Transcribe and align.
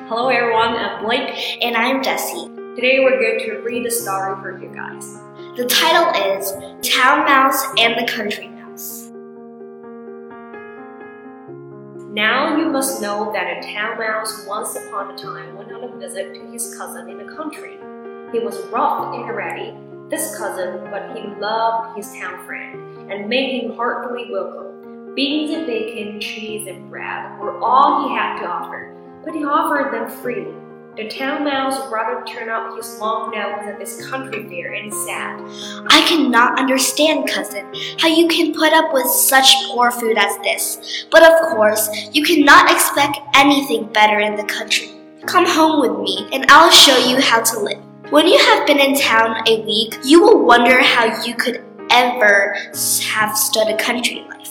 Hello 0.00 0.28
everyone, 0.28 0.74
I'm 0.74 1.04
Blake. 1.04 1.62
And 1.62 1.76
I'm 1.76 2.00
Desi. 2.00 2.74
Today 2.74 3.00
we're 3.00 3.20
going 3.20 3.38
to 3.40 3.62
read 3.62 3.86
a 3.86 3.90
story 3.90 4.40
for 4.40 4.58
you 4.58 4.74
guys. 4.74 5.18
The 5.56 5.66
title 5.66 6.08
is 6.32 6.50
Town 6.82 7.26
Mouse 7.26 7.62
and 7.78 7.94
the 7.96 8.10
Country 8.10 8.48
Mouse. 8.48 9.10
Now 12.10 12.56
you 12.56 12.70
must 12.70 13.02
know 13.02 13.32
that 13.34 13.58
a 13.58 13.72
town 13.74 13.98
mouse 13.98 14.46
once 14.48 14.74
upon 14.76 15.10
a 15.10 15.18
time 15.18 15.56
went 15.56 15.70
on 15.70 15.84
a 15.84 15.96
visit 15.98 16.34
to 16.34 16.50
his 16.50 16.74
cousin 16.74 17.10
in 17.10 17.18
the 17.18 17.30
country. 17.34 17.76
He 18.32 18.38
was 18.38 18.58
rough 18.72 19.14
and 19.14 19.28
ready, 19.36 19.76
this 20.08 20.38
cousin, 20.38 20.90
but 20.90 21.14
he 21.14 21.28
loved 21.38 21.98
his 21.98 22.10
town 22.14 22.44
friend 22.46 23.12
and 23.12 23.28
made 23.28 23.62
him 23.62 23.76
heartily 23.76 24.30
welcome. 24.32 25.14
Beans 25.14 25.50
and 25.50 25.66
bacon, 25.66 26.18
cheese 26.18 26.66
and 26.66 26.88
bread 26.88 27.38
were 27.38 27.58
all 27.60 28.08
he 28.08 28.14
had 28.14 28.40
to 28.40 28.46
offer, 28.46 28.96
but 29.24 29.34
he 29.34 29.44
offered 29.44 29.92
them 29.92 30.08
freely. 30.22 30.54
The 30.94 31.08
town 31.08 31.44
mouse 31.44 31.90
rather 31.90 32.22
turned 32.26 32.50
up 32.50 32.76
his 32.76 32.98
long 32.98 33.30
nose 33.30 33.66
at 33.66 33.78
this 33.78 34.06
country 34.10 34.46
fare 34.46 34.74
and 34.74 34.92
said, 34.92 35.86
I 35.88 36.04
cannot 36.06 36.58
understand, 36.58 37.30
cousin, 37.30 37.64
how 37.98 38.08
you 38.08 38.28
can 38.28 38.52
put 38.52 38.74
up 38.74 38.92
with 38.92 39.06
such 39.06 39.54
poor 39.68 39.90
food 39.90 40.18
as 40.18 40.36
this. 40.42 41.06
But 41.10 41.22
of 41.22 41.56
course, 41.56 41.88
you 42.12 42.22
cannot 42.22 42.70
expect 42.70 43.18
anything 43.34 43.90
better 43.92 44.20
in 44.20 44.36
the 44.36 44.44
country. 44.44 44.90
Come 45.24 45.46
home 45.46 45.80
with 45.80 45.98
me, 46.00 46.28
and 46.30 46.44
I'll 46.50 46.70
show 46.70 46.98
you 46.98 47.22
how 47.22 47.40
to 47.40 47.60
live. 47.60 47.82
When 48.10 48.26
you 48.26 48.36
have 48.36 48.66
been 48.66 48.78
in 48.78 48.94
town 48.94 49.42
a 49.48 49.64
week, 49.64 49.96
you 50.04 50.20
will 50.20 50.44
wonder 50.44 50.82
how 50.82 51.24
you 51.24 51.34
could 51.34 51.64
ever 51.90 52.54
have 53.14 53.34
stood 53.34 53.68
a 53.68 53.78
country 53.78 54.26
life. 54.28 54.41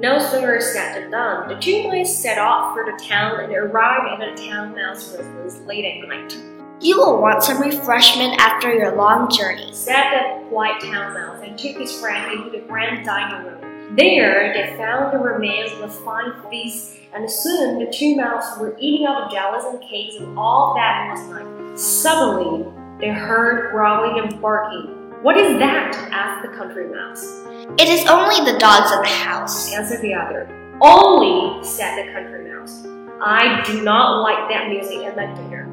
No 0.00 0.20
sooner 0.20 0.60
said 0.60 0.94
than 0.94 1.10
done. 1.10 1.48
The 1.48 1.56
two 1.56 1.82
boys 1.82 2.16
set 2.16 2.38
off 2.38 2.72
for 2.72 2.84
the 2.84 2.96
town 3.04 3.40
and 3.40 3.52
arrived 3.52 4.22
at 4.22 4.36
the 4.36 4.48
town 4.48 4.72
mouse 4.72 5.12
residence 5.12 5.58
late 5.66 5.84
at 5.84 6.08
night. 6.08 6.38
You 6.80 6.98
will 6.98 7.20
want 7.20 7.42
some 7.42 7.60
refreshment 7.60 8.40
after 8.40 8.72
your 8.72 8.94
long 8.94 9.28
journey, 9.28 9.72
said 9.72 10.04
the 10.12 10.48
polite 10.48 10.80
town 10.80 11.14
mouse 11.14 11.42
and 11.42 11.58
took 11.58 11.78
his 11.78 11.92
friend 11.98 12.30
into 12.30 12.50
the 12.50 12.64
grand 12.68 13.04
dining 13.04 13.44
room. 13.44 13.96
There 13.96 14.52
they 14.54 14.76
found 14.76 15.12
the 15.12 15.18
remains 15.18 15.72
of 15.72 15.80
a 15.80 15.88
fine 15.88 16.32
feast, 16.48 16.96
and 17.12 17.28
soon 17.28 17.80
the 17.80 17.90
two 17.90 18.14
mice 18.14 18.56
were 18.60 18.76
eating 18.78 19.04
up 19.04 19.32
jellies 19.32 19.64
and 19.64 19.80
cakes 19.80 20.14
and 20.14 20.38
all 20.38 20.74
that 20.76 21.10
was 21.10 21.28
nice. 21.28 21.80
Suddenly, 21.82 22.70
they 23.00 23.08
heard 23.08 23.72
growling 23.72 24.24
and 24.24 24.40
barking. 24.40 24.94
What 25.22 25.36
is 25.36 25.58
that? 25.58 25.96
asked 26.12 26.48
the 26.48 26.56
country 26.56 26.86
mouse. 26.86 27.42
It 27.76 27.88
is 27.88 28.06
only 28.06 28.38
the 28.48 28.56
dogs 28.56 28.92
in 28.92 29.02
the 29.02 29.08
house, 29.08 29.72
answered 29.74 30.00
the 30.00 30.14
other. 30.14 30.46
Only, 30.80 31.64
said 31.64 32.06
the 32.06 32.12
country 32.12 32.48
mouse. 32.48 32.86
I 33.20 33.60
do 33.66 33.82
not 33.82 34.22
like 34.22 34.48
that 34.48 34.68
music 34.68 34.98
at 34.98 35.16
my 35.16 35.26
dinner. 35.34 35.66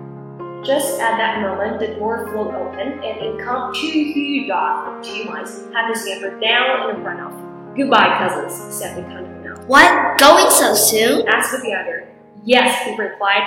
Just 0.66 0.99
at 0.99 1.17
that 1.17 1.41
moment, 1.41 1.79
the 1.79 1.93
door 1.99 2.27
flew 2.29 2.49
open, 2.49 3.03
and 3.03 3.21
in 3.21 3.38
come 3.38 3.71
two 3.75 3.88
huge 3.88 4.47
dogs 4.47 5.05
with 5.05 5.16
two 5.16 5.29
mice, 5.29 5.61
had 5.73 5.93
to 5.93 5.99
scamper 5.99 6.39
down 6.39 6.95
and 6.95 7.05
run 7.05 7.19
off. 7.19 7.77
Goodbye, 7.77 8.17
cousins, 8.17 8.73
said 8.73 8.97
the 8.97 9.03
country 9.13 9.47
mouse. 9.47 9.63
What? 9.67 10.17
Going 10.17 10.49
so 10.49 10.73
soon? 10.73 11.27
asked 11.27 11.51
the 11.61 11.71
other. 11.71 12.07
Yes, 12.43 12.83
he 12.83 12.97
replied. 12.97 13.43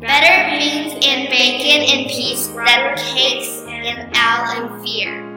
Better 0.00 0.58
beans 0.58 0.94
and 1.04 1.28
bacon 1.28 1.98
and 1.98 2.08
peas 2.08 2.48
than 2.48 2.96
cakes 2.96 3.55
and 3.86 4.10
owl 4.16 4.50
and 4.50 4.82
fear. 4.82 5.35